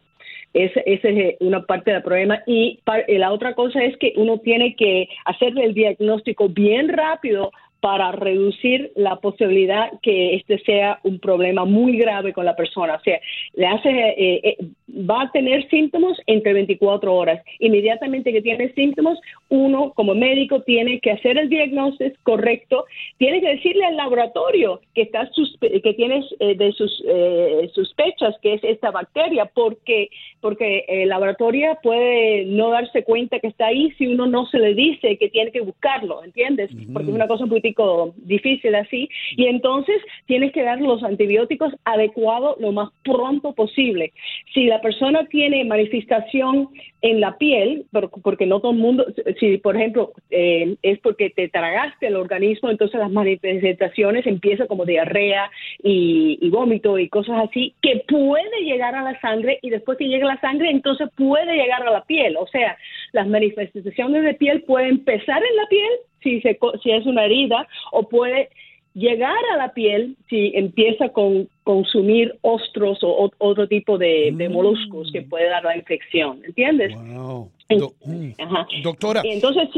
Esa 0.54 0.80
es 0.86 1.04
eh, 1.04 1.36
una 1.40 1.62
parte 1.66 1.90
del 1.90 2.02
problema. 2.02 2.42
Y 2.46 2.80
eh, 3.08 3.18
la 3.18 3.32
otra 3.32 3.54
cosa 3.54 3.82
es 3.84 3.96
que 3.98 4.14
uno 4.16 4.38
tiene 4.38 4.74
que 4.76 5.08
hacerle 5.26 5.64
el 5.64 5.74
diagnóstico 5.74 6.48
bien 6.48 6.88
rápido 6.88 7.50
para 7.84 8.12
reducir 8.12 8.92
la 8.96 9.16
posibilidad 9.16 9.90
que 10.00 10.36
este 10.36 10.58
sea 10.60 11.00
un 11.02 11.18
problema 11.18 11.66
muy 11.66 11.98
grave 11.98 12.32
con 12.32 12.46
la 12.46 12.56
persona. 12.56 12.94
O 12.94 13.00
sea, 13.00 13.20
le 13.52 13.66
hace, 13.66 13.90
eh, 13.90 14.40
eh, 14.42 14.56
va 14.88 15.24
a 15.24 15.30
tener 15.30 15.68
síntomas 15.68 16.16
entre 16.26 16.54
24 16.54 17.14
horas. 17.14 17.42
Inmediatamente 17.58 18.32
que 18.32 18.40
tiene 18.40 18.72
síntomas, 18.72 19.18
uno 19.54 19.92
como 19.94 20.14
médico 20.14 20.62
tiene 20.62 21.00
que 21.00 21.12
hacer 21.12 21.38
el 21.38 21.48
diagnóstico 21.48 22.14
correcto, 22.22 22.84
tiene 23.18 23.40
que 23.40 23.48
decirle 23.56 23.84
al 23.84 23.96
laboratorio 23.96 24.80
que 24.94 25.02
está 25.02 25.30
suspe- 25.30 25.80
que 25.82 25.94
tienes 25.94 26.24
eh, 26.40 26.54
de 26.56 26.72
sus 26.72 27.02
eh, 27.06 27.70
sospechas 27.74 28.34
que 28.42 28.54
es 28.54 28.64
esta 28.64 28.90
bacteria, 28.90 29.50
porque 29.54 30.08
porque 30.40 30.84
el 30.88 31.08
laboratorio 31.08 31.78
puede 31.82 32.44
no 32.44 32.70
darse 32.70 33.02
cuenta 33.04 33.38
que 33.40 33.46
está 33.46 33.66
ahí 33.66 33.90
si 33.96 34.06
uno 34.06 34.26
no 34.26 34.46
se 34.46 34.58
le 34.58 34.74
dice 34.74 35.16
que 35.16 35.28
tiene 35.30 35.50
que 35.52 35.62
buscarlo, 35.62 36.22
¿entiendes? 36.22 36.70
Porque 36.92 37.08
es 37.08 37.14
una 37.14 37.28
cosa 37.28 37.44
un 37.44 37.50
poquitico 37.50 38.14
difícil 38.16 38.74
así. 38.74 39.08
Y 39.36 39.46
entonces 39.46 39.96
tienes 40.26 40.52
que 40.52 40.62
dar 40.62 40.80
los 40.80 41.02
antibióticos 41.02 41.72
adecuados 41.84 42.60
lo 42.60 42.72
más 42.72 42.90
pronto 43.04 43.52
posible. 43.54 44.12
Si 44.52 44.66
la 44.66 44.80
persona 44.80 45.26
tiene 45.28 45.64
manifestación 45.64 46.68
en 47.04 47.20
la 47.20 47.36
piel, 47.36 47.84
porque 48.22 48.46
no 48.46 48.60
todo 48.60 48.72
el 48.72 48.78
mundo, 48.78 49.04
si 49.38 49.58
por 49.58 49.76
ejemplo 49.76 50.14
eh, 50.30 50.74
es 50.82 50.98
porque 51.00 51.28
te 51.28 51.50
tragaste 51.50 52.06
el 52.06 52.16
organismo, 52.16 52.70
entonces 52.70 52.98
las 52.98 53.10
manifestaciones 53.10 54.26
empiezan 54.26 54.68
como 54.68 54.86
diarrea 54.86 55.50
y, 55.82 56.48
vómito 56.48 56.98
y 56.98 57.10
cosas 57.10 57.46
así, 57.46 57.74
que 57.82 58.02
puede 58.08 58.62
llegar 58.62 58.94
a 58.94 59.02
la 59.02 59.20
sangre 59.20 59.58
y 59.60 59.68
después 59.68 59.98
que 59.98 60.08
llega 60.08 60.26
la 60.26 60.40
sangre, 60.40 60.70
entonces 60.70 61.10
puede 61.14 61.54
llegar 61.54 61.86
a 61.86 61.90
la 61.90 62.04
piel. 62.04 62.38
O 62.38 62.46
sea, 62.46 62.78
las 63.12 63.26
manifestaciones 63.26 64.22
de 64.22 64.32
piel 64.32 64.62
pueden 64.62 64.88
empezar 64.88 65.42
en 65.44 65.56
la 65.56 65.66
piel 65.68 65.90
si, 66.22 66.40
se, 66.40 66.58
si 66.82 66.90
es 66.90 67.04
una 67.04 67.26
herida 67.26 67.68
o 67.92 68.08
puede 68.08 68.48
llegar 68.94 69.36
a 69.52 69.56
la 69.56 69.72
piel 69.74 70.16
si 70.28 70.52
empieza 70.54 71.08
con 71.08 71.48
consumir 71.64 72.36
ostros 72.42 72.98
o, 73.02 73.30
otro 73.38 73.68
tipo 73.68 73.98
de, 73.98 74.32
mm. 74.32 74.52
moluscos 74.52 75.10
que 75.12 75.22
puede 75.22 75.48
dar 75.48 75.64
la 75.64 75.76
infección, 75.76 76.40
¿entiendes? 76.44 76.94
Wow. 76.94 77.50
Mm. 77.70 78.82
Doctora, 78.82 79.22
entonces 79.24 79.68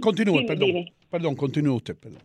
continúe, 0.00 0.44
perdón, 0.46 0.90
perdón, 1.10 1.36
continúe 1.36 1.74
usted, 1.74 1.96
perdón. 1.98 2.20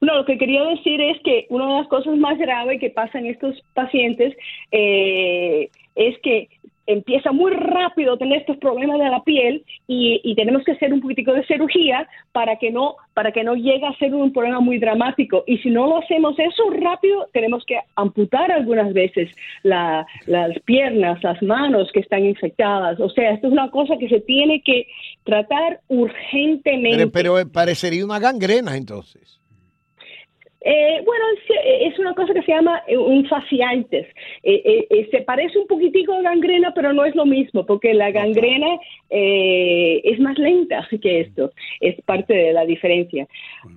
No, 0.00 0.16
lo 0.16 0.24
que 0.24 0.38
quería 0.38 0.62
decir 0.64 1.00
es 1.00 1.20
que 1.22 1.46
una 1.50 1.66
de 1.66 1.74
las 1.80 1.88
cosas 1.88 2.16
más 2.16 2.38
graves 2.38 2.80
que 2.80 2.90
pasa 2.90 3.18
en 3.18 3.26
estos 3.26 3.60
pacientes 3.74 4.34
eh, 4.70 5.68
es 5.94 6.18
que 6.20 6.48
empieza 6.86 7.32
muy 7.32 7.52
rápido 7.52 8.14
a 8.14 8.18
tener 8.18 8.40
estos 8.40 8.56
problemas 8.58 8.98
de 8.98 9.08
la 9.08 9.22
piel 9.22 9.64
y, 9.92 10.34
tenemos 10.36 10.62
que 10.62 10.72
hacer 10.72 10.92
un 10.92 11.00
poquitico 11.00 11.32
de 11.32 11.44
cirugía 11.46 12.08
para 12.30 12.56
que 12.56 12.70
no 12.70 12.94
para 13.12 13.32
que 13.32 13.42
no 13.42 13.56
llegue 13.56 13.84
a 13.84 13.98
ser 13.98 14.14
un 14.14 14.32
problema 14.32 14.60
muy 14.60 14.78
dramático. 14.78 15.42
Y 15.48 15.58
si 15.58 15.68
no 15.68 15.88
lo 15.88 15.98
hacemos 15.98 16.38
eso 16.38 16.70
rápido 16.70 17.28
tenemos 17.32 17.64
que 17.66 17.76
amputar 17.96 18.52
algunas 18.52 18.92
veces 18.92 19.28
las 19.64 20.06
piernas 20.64 21.20
las 21.24 21.42
manos 21.42 21.90
que 21.92 22.00
están 22.00 22.24
infectadas. 22.24 23.00
O 23.00 23.10
sea 23.10 23.32
esto 23.32 23.48
es 23.48 23.52
una 23.52 23.70
cosa 23.72 23.96
que 23.98 24.08
se 24.08 24.20
tiene 24.20 24.62
que 24.62 24.86
tratar 25.24 25.80
urgentemente. 25.88 27.08
Pero 27.08 27.34
parecería 27.50 28.04
una 28.04 28.20
gangrena 28.20 28.76
entonces 28.76 29.39
eh, 30.62 31.02
bueno, 31.04 31.24
es, 31.64 31.98
una 31.98 32.14
cosa 32.14 32.34
que 32.34 32.42
se 32.42 32.52
llama 32.52 32.82
eh, 32.86 32.96
un 32.96 33.26
fasciantes. 33.26 34.06
Eh, 34.42 35.08
se 35.10 35.22
parece 35.22 35.58
un 35.58 35.66
poquitico 35.66 36.12
a 36.12 36.22
gangrena, 36.22 36.72
pero 36.74 36.92
no 36.92 37.04
es 37.04 37.14
lo 37.14 37.24
mismo, 37.24 37.64
porque 37.64 37.94
la 37.94 38.10
gangrena 38.10 38.78
es 39.08 40.20
más 40.20 40.38
lenta 40.38 40.86
que 41.02 41.20
esto. 41.20 41.52
Es 41.80 42.00
parte 42.02 42.34
de 42.34 42.52
la 42.52 42.64
diferencia. 42.66 43.26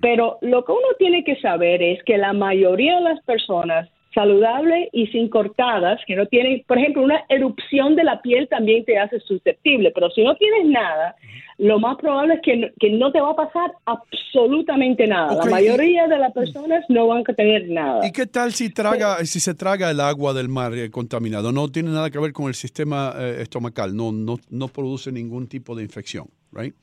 Pero 0.00 0.38
lo 0.42 0.64
que 0.64 0.72
uno 0.72 0.88
tiene 0.98 1.24
que 1.24 1.36
saber 1.36 1.82
es 1.82 2.02
que 2.04 2.18
la 2.18 2.32
mayoría 2.32 2.96
de 2.96 3.02
las 3.02 3.20
personas 3.24 3.88
saludables 4.14 4.88
y 4.92 5.06
sin 5.08 5.28
cortadas, 5.28 6.00
que 6.06 6.16
no 6.16 6.26
tienen, 6.26 6.62
por 6.66 6.78
ejemplo, 6.78 7.02
una 7.02 7.24
erupción 7.28 7.96
de 7.96 8.04
la 8.04 8.22
piel 8.22 8.48
también 8.48 8.84
te 8.84 8.98
hace 8.98 9.20
susceptible, 9.20 9.90
pero 9.94 10.10
si 10.10 10.22
no 10.22 10.36
tienes 10.36 10.66
nada, 10.66 11.16
lo 11.58 11.78
más 11.78 11.96
probable 11.98 12.34
es 12.34 12.40
que, 12.42 12.90
no 12.90 13.12
te 13.12 13.20
va 13.20 13.30
a 13.30 13.36
pasar 13.36 13.72
absolutamente 13.84 15.06
nada. 15.06 15.34
La 15.34 15.50
mayoría 15.50 16.06
de 16.06 16.18
las 16.18 16.32
personas 16.32 16.84
no 16.88 17.06
van 17.06 17.22
a 17.28 17.34
tener 17.34 17.68
nada. 17.68 18.06
¿Y 18.06 18.12
qué 18.12 18.26
tal 18.26 18.52
si 18.52 18.70
traga, 18.70 19.18
si 19.24 19.40
se 19.40 19.54
traga 19.54 19.90
el 19.90 20.00
agua 20.00 20.32
del 20.32 20.48
mar 20.48 20.74
eh, 20.74 20.90
contaminado? 20.90 21.52
No 21.52 21.68
tiene 21.68 21.90
nada 21.90 22.10
que 22.10 22.18
ver 22.18 22.32
con 22.32 22.46
el 22.46 22.54
sistema 22.54 23.12
eh, 23.16 23.38
estomacal, 23.42 23.94
no, 23.96 24.12
no, 24.12 24.38
no 24.50 24.68
produce 24.68 25.12
ningún 25.12 25.48
tipo 25.48 25.74
de 25.74 25.82
infección, 25.82 26.26
¿right? 26.52 26.74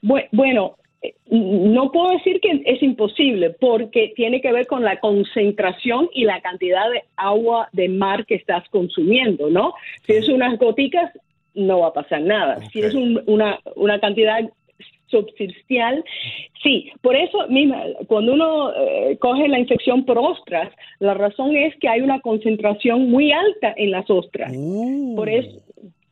Bueno, 0.00 0.76
no 1.32 1.90
puedo 1.90 2.10
decir 2.10 2.40
que 2.40 2.62
es 2.66 2.82
imposible 2.82 3.50
porque 3.58 4.12
tiene 4.14 4.42
que 4.42 4.52
ver 4.52 4.66
con 4.66 4.84
la 4.84 5.00
concentración 5.00 6.10
y 6.12 6.24
la 6.24 6.42
cantidad 6.42 6.90
de 6.90 7.04
agua 7.16 7.70
de 7.72 7.88
mar 7.88 8.26
que 8.26 8.34
estás 8.34 8.68
consumiendo, 8.68 9.48
¿no? 9.48 9.72
Si 10.02 10.12
es 10.12 10.28
unas 10.28 10.58
goticas, 10.58 11.10
no 11.54 11.80
va 11.80 11.88
a 11.88 11.92
pasar 11.94 12.20
nada. 12.20 12.60
Si 12.70 12.80
es 12.80 12.94
una, 12.94 13.58
una 13.76 13.98
cantidad 13.98 14.40
substancial, 15.06 16.04
sí. 16.62 16.90
Por 17.00 17.16
eso 17.16 17.46
misma, 17.48 17.82
cuando 18.08 18.32
uno 18.34 18.72
eh, 18.74 19.16
coge 19.18 19.48
la 19.48 19.58
infección 19.58 20.04
por 20.04 20.18
ostras, 20.18 20.70
la 20.98 21.14
razón 21.14 21.56
es 21.56 21.74
que 21.76 21.88
hay 21.88 22.00
una 22.00 22.20
concentración 22.20 23.10
muy 23.10 23.32
alta 23.32 23.72
en 23.76 23.90
las 23.90 24.08
ostras. 24.10 24.52
Uh. 24.54 25.14
Por 25.14 25.28
eso, 25.28 25.62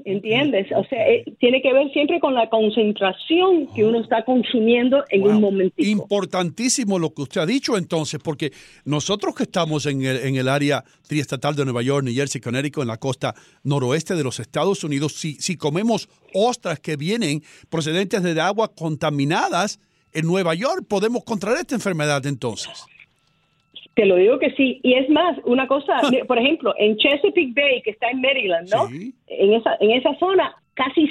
¿Entiendes? 0.05 0.67
O 0.77 0.85
sea, 0.85 1.09
eh, 1.09 1.25
tiene 1.39 1.63
que 1.63 1.73
ver 1.73 1.91
siempre 1.93 2.21
con 2.21 2.35
la 2.35 2.49
concentración 2.49 3.67
que 3.75 3.85
uno 3.85 4.01
está 4.01 4.25
consumiendo 4.25 5.05
en 5.11 5.23
un 5.23 5.41
momento. 5.41 5.75
Importantísimo 5.77 6.99
lo 6.99 7.13
que 7.13 7.23
usted 7.23 7.41
ha 7.41 7.47
dicho 7.47 7.77
entonces, 7.77 8.21
porque 8.23 8.53
nosotros 8.85 9.35
que 9.35 9.45
estamos 9.45 9.87
en 9.87 10.05
el, 10.05 10.17
en 10.19 10.37
el 10.37 10.49
área 10.49 10.85
triestatal 11.07 11.55
de 11.55 11.65
Nueva 11.65 11.83
York, 11.83 12.05
New 12.05 12.15
Jersey, 12.15 12.41
Connecticut, 12.41 12.83
en 12.83 12.89
la 12.89 12.99
costa 12.99 13.35
noroeste 13.63 14.15
de 14.15 14.25
los 14.25 14.41
Estados 14.41 14.85
Unidos, 14.85 15.15
si, 15.15 15.35
si 15.35 15.57
comemos 15.57 16.09
ostras 16.35 16.81
que 16.81 16.97
vienen 16.97 17.43
procedentes 17.69 18.23
de 18.23 18.41
aguas 18.41 18.71
contaminadas 18.77 19.81
en 20.13 20.27
Nueva 20.27 20.55
York, 20.55 20.85
podemos 20.89 21.25
contraer 21.25 21.59
esta 21.59 21.75
enfermedad 21.75 22.25
entonces. 22.27 22.87
Te 23.95 24.07
lo 24.07 24.17
digo 24.17 24.39
que 24.39 24.53
sí. 24.53 24.81
Y 24.83 24.95
es 24.95 25.09
más, 25.11 25.37
una 25.45 25.67
cosa, 25.67 26.01
por 26.27 26.39
ejemplo, 26.39 26.75
en 26.79 26.97
Chesapeake 26.97 27.55
Bay, 27.55 27.83
que 27.83 27.91
está 27.91 28.09
en 28.11 28.21
Maryland, 28.21 28.69
¿no? 28.71 28.89
En, 29.27 29.53
esa, 29.53 29.77
en 29.81 29.91
esa 29.91 30.15
zona, 30.19 30.55
casi 30.75 31.09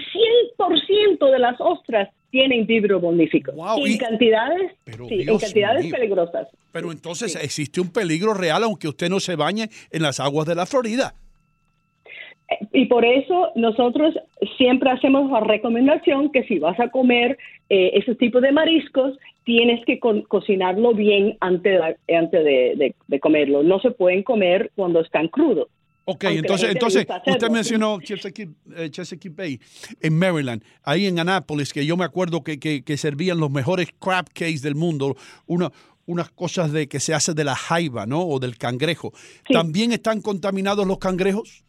100% 0.57 1.31
de 1.31 1.39
las 1.39 1.59
ostras 1.59 2.09
tienen 2.31 2.65
vibro 2.65 2.99
Wow. 2.99 3.85
En 3.85 3.97
cantidades, 3.97 4.71
sí, 4.85 5.21
en 5.21 5.37
cantidades 5.37 5.91
peligrosas. 5.91 6.47
Pero 6.71 6.91
entonces 6.91 7.35
existe 7.35 7.81
un 7.81 7.91
peligro 7.91 8.33
real 8.33 8.63
aunque 8.63 8.87
usted 8.87 9.09
no 9.09 9.19
se 9.19 9.35
bañe 9.35 9.69
en 9.91 10.03
las 10.03 10.19
aguas 10.19 10.47
de 10.47 10.55
la 10.55 10.65
Florida. 10.65 11.13
Y 12.73 12.85
por 12.85 13.05
eso 13.05 13.51
nosotros 13.55 14.15
siempre 14.57 14.89
hacemos 14.89 15.29
la 15.31 15.39
recomendación 15.41 16.31
que 16.31 16.43
si 16.43 16.59
vas 16.59 16.79
a 16.79 16.89
comer 16.89 17.37
eh, 17.69 17.91
ese 17.93 18.15
tipo 18.15 18.41
de 18.41 18.51
mariscos, 18.51 19.17
tienes 19.49 19.83
que 19.83 19.99
cocinarlo 20.27 20.93
bien 20.93 21.35
antes, 21.39 21.81
de, 21.81 22.15
antes 22.15 22.45
de, 22.45 23.19
comerlo. 23.19 23.63
No 23.63 23.79
se 23.79 23.89
pueden 23.89 24.21
comer 24.21 24.71
cuando 24.75 25.01
están 25.01 25.27
crudos. 25.27 25.69
Ok, 26.05 26.25
entonces, 26.25 26.69
entonces 26.69 27.07
usted 27.25 27.49
mencionó 27.49 27.99
Chesapeake, 27.99 28.49
eh, 28.77 28.89
Chesapeake, 28.91 29.35
Bay 29.35 29.59
en 30.01 30.17
Maryland, 30.17 30.63
ahí 30.83 31.07
en 31.07 31.17
Annapolis, 31.17 31.73
que 31.73 31.83
yo 31.83 31.97
me 31.97 32.05
acuerdo 32.05 32.43
que, 32.43 32.59
que, 32.59 32.97
servían 32.97 33.39
los 33.39 33.49
mejores 33.49 33.89
crab 33.99 34.25
cakes 34.27 34.61
del 34.61 34.75
mundo, 34.75 35.15
una, 35.47 35.71
unas 36.05 36.29
cosas 36.29 36.71
de 36.71 36.87
que 36.87 36.99
se 36.99 37.15
hace 37.15 37.33
de 37.33 37.43
la 37.43 37.55
jaiba, 37.55 38.05
¿no? 38.05 38.21
O 38.21 38.39
del 38.39 38.55
cangrejo. 38.55 39.13
¿También 39.51 39.91
están 39.93 40.21
contaminados 40.21 40.85
los 40.85 40.99
cangrejos? 40.99 41.63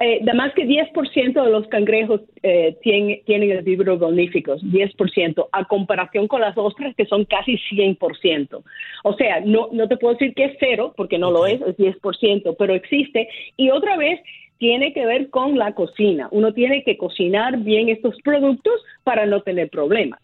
Eh, 0.00 0.18
de 0.22 0.34
más 0.34 0.52
que 0.54 0.66
10% 0.66 1.44
de 1.44 1.50
los 1.50 1.66
cangrejos 1.68 2.20
eh, 2.42 2.76
tienen, 2.82 3.22
tienen 3.24 3.50
el 3.50 3.64
10%, 3.64 5.46
a 5.52 5.64
comparación 5.64 6.28
con 6.28 6.40
las 6.40 6.56
ostras 6.56 6.94
que 6.96 7.06
son 7.06 7.24
casi 7.24 7.58
100%. 7.70 8.62
O 9.04 9.14
sea, 9.14 9.40
no, 9.40 9.68
no 9.72 9.88
te 9.88 9.96
puedo 9.96 10.14
decir 10.14 10.34
que 10.34 10.44
es 10.44 10.56
cero, 10.58 10.94
porque 10.96 11.18
no 11.18 11.30
lo 11.30 11.46
es, 11.46 11.60
es 11.62 11.76
10%, 11.76 12.56
pero 12.58 12.74
existe. 12.74 13.28
Y 13.56 13.70
otra 13.70 13.96
vez, 13.96 14.20
tiene 14.58 14.92
que 14.92 15.04
ver 15.04 15.30
con 15.30 15.58
la 15.58 15.74
cocina. 15.74 16.28
Uno 16.30 16.52
tiene 16.52 16.84
que 16.84 16.96
cocinar 16.96 17.58
bien 17.58 17.88
estos 17.88 18.14
productos 18.22 18.74
para 19.02 19.26
no 19.26 19.42
tener 19.42 19.68
problemas. 19.68 20.20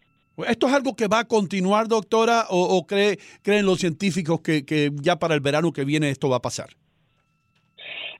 ¿Esto 0.48 0.68
es 0.68 0.72
algo 0.72 0.96
que 0.96 1.08
va 1.08 1.20
a 1.20 1.24
continuar, 1.24 1.88
doctora, 1.88 2.46
o, 2.48 2.86
cree, 2.86 3.18
creen 3.42 3.66
los 3.66 3.78
científicos 3.78 4.40
que, 4.40 4.64
que 4.64 4.90
ya 5.02 5.18
para 5.18 5.34
el 5.34 5.40
verano 5.40 5.72
que 5.72 5.84
viene 5.84 6.10
esto 6.10 6.30
va 6.30 6.36
a 6.36 6.42
pasar? 6.42 6.70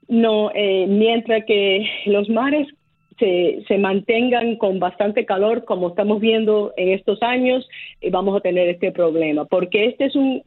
No, 0.07 0.51
eh, 0.53 0.85
mientras 0.87 1.45
que 1.45 1.87
los 2.05 2.29
mares 2.29 2.67
se, 3.67 3.77
mantengan 3.77 4.55
con 4.55 4.79
bastante 4.79 5.25
calor, 5.25 5.63
como 5.65 5.89
estamos 5.89 6.19
viendo 6.19 6.73
en 6.75 6.89
estos 6.89 7.21
años, 7.21 7.67
eh, 8.01 8.09
vamos 8.09 8.35
a 8.35 8.41
tener 8.41 8.67
este 8.67 8.91
problema, 8.91 9.45
porque 9.45 9.85
este 9.85 10.05
es 10.05 10.15
un, 10.15 10.43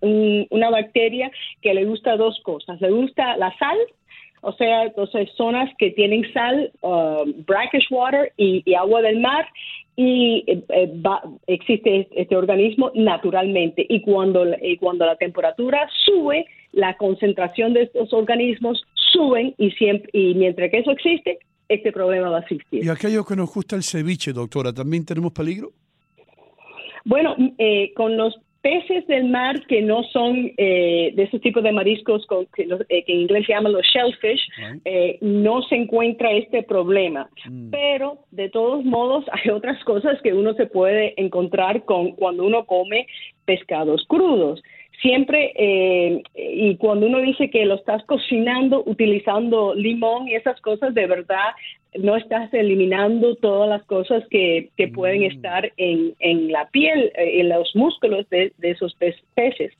una 0.50 0.70
bacteria 0.70 1.30
que 1.62 1.74
le 1.74 1.84
gusta 1.84 2.16
dos 2.16 2.40
cosas. 2.42 2.80
Le 2.80 2.90
gusta 2.90 3.36
la 3.36 3.56
sal, 3.58 3.78
o 4.40 4.52
sea, 4.52 4.84
entonces 4.84 5.30
zonas 5.36 5.70
que 5.78 5.90
tienen 5.92 6.30
sal, 6.32 6.70
uh, 6.82 7.24
brackish 7.46 7.86
water 7.90 8.32
y, 8.36 8.74
agua 8.74 9.02
del 9.02 9.20
mar, 9.20 9.46
y 9.96 10.44
eh, 10.46 10.88
existe 11.46 12.08
este 12.14 12.36
organismo 12.36 12.90
naturalmente. 12.94 13.86
Y 13.88 14.00
cuando, 14.00 14.44
y 14.60 14.76
cuando 14.78 15.06
la 15.06 15.16
temperatura 15.16 15.88
sube, 16.04 16.44
la 16.72 16.96
concentración 16.96 17.72
de 17.72 17.82
estos 17.82 18.12
organismos 18.12 18.84
suben 19.14 19.54
y, 19.56 19.70
siempre, 19.70 20.10
y 20.12 20.34
mientras 20.34 20.70
que 20.70 20.78
eso 20.78 20.90
existe, 20.90 21.38
este 21.68 21.92
problema 21.92 22.28
va 22.28 22.38
a 22.38 22.40
existir. 22.40 22.84
¿Y 22.84 22.88
aquello 22.88 23.24
que 23.24 23.36
nos 23.36 23.52
gusta 23.52 23.76
el 23.76 23.82
ceviche, 23.82 24.32
doctora, 24.32 24.72
también 24.72 25.04
tenemos 25.06 25.32
peligro? 25.32 25.72
Bueno, 27.04 27.36
eh, 27.58 27.92
con 27.94 28.16
los 28.16 28.34
peces 28.62 29.06
del 29.08 29.28
mar 29.28 29.66
que 29.66 29.82
no 29.82 30.02
son 30.04 30.50
eh, 30.56 31.12
de 31.14 31.22
ese 31.24 31.38
tipo 31.38 31.60
de 31.60 31.70
mariscos 31.70 32.26
con, 32.26 32.46
que, 32.46 32.62
eh, 32.62 33.04
en 33.06 33.20
inglés 33.20 33.44
se 33.46 33.52
llaman 33.52 33.74
los 33.74 33.84
shellfish, 33.84 34.40
no 35.20 35.60
se 35.62 35.76
encuentra 35.76 36.32
este 36.32 36.62
problema. 36.62 37.28
Mm. 37.46 37.70
Pero 37.70 38.18
de 38.30 38.48
todos 38.48 38.82
modos 38.84 39.26
hay 39.32 39.50
otras 39.50 39.82
cosas 39.84 40.20
que 40.22 40.32
uno 40.32 40.54
se 40.54 40.66
puede 40.66 41.12
encontrar 41.20 41.84
con 41.84 42.12
cuando 42.12 42.44
uno 42.44 42.64
come 42.64 43.06
pescados 43.44 44.06
crudos 44.08 44.62
siempre, 45.00 45.52
eh, 45.56 46.22
y 46.34 46.76
cuando 46.76 47.06
uno 47.06 47.20
dice 47.20 47.50
que 47.50 47.64
lo 47.64 47.74
estás 47.74 48.04
cocinando 48.04 48.82
utilizando 48.86 49.74
limón 49.74 50.28
y 50.28 50.34
esas 50.34 50.60
cosas, 50.60 50.94
de 50.94 51.06
verdad 51.06 51.50
no 51.96 52.16
estás 52.16 52.52
eliminando 52.52 53.36
todas 53.36 53.68
las 53.68 53.84
cosas 53.84 54.24
que, 54.28 54.70
que 54.76 54.88
pueden 54.88 55.20
Mm. 55.20 55.24
estar 55.30 55.72
en, 55.76 56.12
en 56.18 56.50
la 56.50 56.68
piel, 56.70 57.12
eh, 57.16 57.40
en 57.40 57.50
los 57.50 57.70
músculos 57.76 58.28
de, 58.30 58.52
de 58.58 58.70
esos 58.70 58.94
pe- 58.96 59.14
peces. 59.34 59.72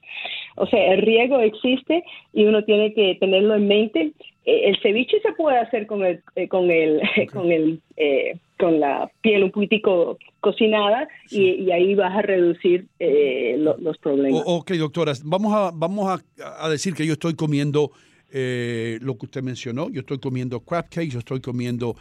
O 0.57 0.67
sea, 0.67 0.93
el 0.95 1.03
riego 1.03 1.41
existe 1.41 2.05
y 2.33 2.45
uno 2.45 2.63
tiene 2.65 2.93
que 2.95 3.17
tenerlo 3.17 3.57
en 3.57 3.67
mente. 3.67 4.13
Eh, 4.47 4.61
el 4.69 4.79
ceviche 4.81 5.19
se 5.23 5.33
puede 5.33 5.59
hacer 5.59 5.87
con 5.89 6.05
el, 6.05 6.21
eh, 6.37 6.47
con 6.47 6.71
el, 6.71 7.01
con 7.33 7.51
el, 7.51 7.81
eh, 7.97 8.37
con 8.65 8.81
la 8.81 9.11
piel 9.21 9.45
un 9.45 9.51
poquitico 9.51 10.17
cocinada 10.41 11.07
y, 11.31 11.51
y 11.65 11.71
ahí 11.71 11.95
vas 11.95 12.17
a 12.17 12.23
reducir 12.23 12.87
eh, 12.99 13.57
lo- 13.59 13.77
los 13.77 13.99
problemas. 13.99 14.41
O- 14.47 14.57
ok, 14.57 14.71
doctora, 14.73 15.13
vamos 15.23 15.53
a, 15.53 15.71
vamos 15.75 16.09
a, 16.09 16.65
a 16.65 16.71
decir 16.71 16.95
que 16.95 17.05
yo 17.07 17.13
estoy 17.13 17.35
comiendo 17.35 17.91
eh, 18.33 18.99
lo 19.03 19.19
que 19.19 19.27
usted 19.27 19.43
mencionó, 19.43 19.91
yo 19.91 20.01
estoy 20.01 20.19
comiendo 20.19 20.61
crab 20.61 20.89
cake, 20.89 21.11
yo 21.11 21.19
estoy 21.19 21.41
comiendo 21.43 21.95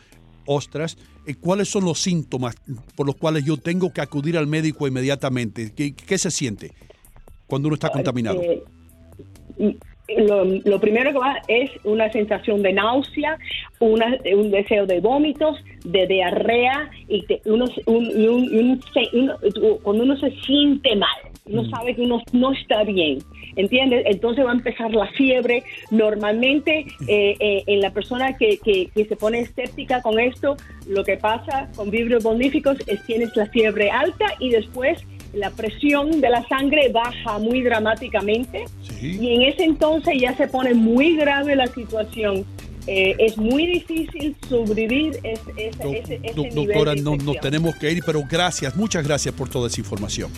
ostras. 0.46 0.98
Eh, 1.27 1.36
¿Cuáles 1.36 1.67
son 1.67 1.84
los 1.84 2.00
síntomas 2.00 2.55
por 2.96 3.08
los 3.08 3.17
cuales 3.17 3.43
yo 3.43 3.58
tengo 3.58 3.91
que 3.91 4.00
acudir 4.00 4.38
al 4.38 4.48
médico 4.48 4.88
inmediatamente? 4.88 5.74
¿Qué, 5.75 5.93
qué 5.93 6.17
se 6.17 6.32
siente 6.32 6.72
cuando 7.46 7.67
uno 7.67 7.75
está 7.75 7.89
contaminado? 7.89 8.41
Eh, 8.41 8.63
lo, 10.17 10.43
lo 10.45 10.79
primero 10.79 11.12
que 11.12 11.17
va 11.19 11.41
es 11.48 11.72
una 11.83 12.12
sensación 12.12 12.62
de 12.62 12.74
náusea, 12.74 13.38
una- 13.79 14.17
un 14.36 14.51
deseo 14.51 14.86
de 14.86 15.00
vómitos, 15.00 15.57
de 15.86 16.07
diarrea 16.07 16.89
y 17.07 17.22
te- 17.25 17.41
uno, 17.45 17.67
se- 17.67 17.81
un- 17.86 18.79
cuando 19.81 20.03
uno 20.03 20.17
se 20.17 20.31
siente 20.41 20.95
mal, 20.95 21.10
uno 21.45 21.65
sabe 21.69 21.95
que 21.95 22.01
uno 22.01 22.22
no 22.31 22.51
está 22.53 22.83
bien, 22.83 23.19
¿entiendes? 23.55 24.03
Entonces 24.07 24.45
va 24.45 24.51
a 24.51 24.55
empezar 24.55 24.91
la 24.93 25.07
fiebre. 25.07 25.63
Normalmente 25.91 26.86
eh, 27.07 27.36
eh, 27.39 27.63
en 27.67 27.79
la 27.81 27.91
persona 27.91 28.38
que, 28.38 28.57
que- 28.57 28.88
que 28.93 29.05
se 29.05 29.15
pone 29.15 29.39
escéptica 29.39 30.01
con 30.01 30.19
esto, 30.19 30.55
lo 30.88 31.03
que 31.03 31.17
pasa 31.17 31.69
con 31.75 31.89
vibrios 31.89 32.24
boníficos 32.24 32.77
es 32.88 33.03
tienes 33.05 33.36
la 33.36 33.45
fiebre 33.48 33.89
alta 33.89 34.25
y 34.39 34.50
después 34.51 35.03
la 35.34 35.50
presión 35.50 36.22
de 36.22 36.30
la 36.30 36.48
sangre 36.48 36.90
baja 36.90 37.40
muy 37.40 37.62
dramáticamente 37.62 38.66
Sí. 39.00 39.18
y 39.20 39.34
en 39.36 39.42
ese 39.44 39.63
entonces 39.63 40.13
ya 40.20 40.36
se 40.38 40.48
pone 40.48 40.74
muy 40.74 41.16
grave 41.18 41.56
la 41.56 41.68
situación. 41.68 42.46
Eh, 42.86 43.16
es 43.18 43.38
muy 43.38 43.66
difícil 43.66 44.36
sobrevivir 44.50 45.18
ese, 45.24 45.42
ese, 45.58 45.84
Do- 45.84 45.94
ese, 45.94 46.20
ese 46.22 46.34
do- 46.36 46.44
nivel 46.44 46.56
doctora, 46.68 46.94
de 46.96 47.02
no, 47.02 47.16
nos 47.16 47.40
tenemos 47.40 47.75
que 47.78 47.92
ir, 47.92 48.04
pero 48.06 48.22
gracias, 48.30 48.75
muchas 48.75 49.06
gracias 49.08 49.34
por 49.34 49.48
toda 49.50 49.68
esa 49.70 49.80
información. 49.80 50.30